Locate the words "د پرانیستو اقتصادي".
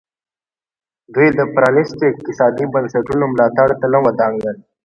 1.39-2.65